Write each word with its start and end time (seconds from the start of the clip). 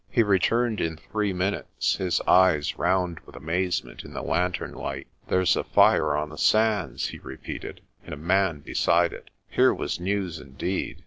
He 0.09 0.23
returned 0.23 0.81
in 0.81 0.97
three 0.97 1.31
minutes, 1.31 1.97
his 1.97 2.19
eyes 2.21 2.75
round 2.79 3.19
with 3.19 3.35
amaze 3.35 3.83
ment 3.83 4.03
in 4.03 4.13
the 4.15 4.23
lantern 4.23 4.73
light. 4.73 5.05
"There's 5.27 5.55
a 5.55 5.63
fire 5.63 6.15
on 6.15 6.29
the 6.29 6.39
sands," 6.39 7.09
he 7.09 7.19
repeated, 7.19 7.81
"and 8.03 8.11
a 8.11 8.17
man 8.17 8.61
beside 8.61 9.13
it." 9.13 9.29
Here 9.47 9.71
was 9.75 9.99
news 9.99 10.39
indeed. 10.39 10.97